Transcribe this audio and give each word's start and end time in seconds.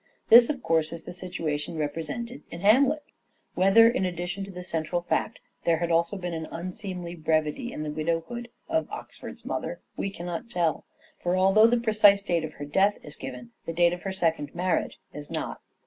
This, 0.29 0.49
of 0.49 0.63
course, 0.63 0.91
is 0.91 1.03
the 1.03 1.13
situation 1.13 1.77
represented 1.77 2.41
in 2.49 2.61
Hamlet. 2.61 3.03
Whether, 3.53 3.87
in 3.87 4.03
addition 4.03 4.43
to 4.43 4.49
the 4.49 4.63
central 4.63 5.03
fact, 5.03 5.37
there 5.63 5.77
had 5.77 5.91
also 5.91 6.17
been 6.17 6.33
an 6.33 6.47
unseemly 6.47 7.13
brevity 7.13 7.71
in 7.71 7.83
the 7.83 7.91
widowhood 7.91 8.49
of 8.67 8.89
Oxford's 8.89 9.45
mother 9.45 9.79
we 9.95 10.09
cannot 10.09 10.49
tell; 10.49 10.85
for 11.21 11.37
although 11.37 11.67
the 11.67 11.77
precise 11.77 12.23
date 12.23 12.43
of 12.43 12.53
her 12.53 12.65
death 12.65 12.97
is 13.03 13.15
given, 13.15 13.51
the 13.67 13.73
date 13.73 13.93
of 13.93 14.01
her 14.01 14.11
second 14.11 14.55
marriage 14.55 14.99
is 15.13 15.29
not. 15.29 15.61